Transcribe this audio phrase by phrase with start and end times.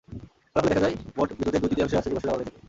[0.53, 2.59] ফলাফলে দেখা যায়, মোট বিদ্যুতের দুই-তৃতীয়াংশই আসে জীবাশ্ম জ্বালানি থেকে।